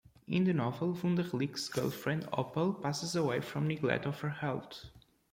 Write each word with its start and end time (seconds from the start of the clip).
In 0.27 0.45
the 0.45 0.53
novel 0.53 0.95
Wunderlick's 0.95 1.69
girlfriend 1.69 2.23
Opel 2.31 2.81
passes 2.81 3.15
away 3.15 3.39
from 3.39 3.67
neglect 3.67 4.07
of 4.07 4.19
her 4.21 4.31
health. 4.31 4.85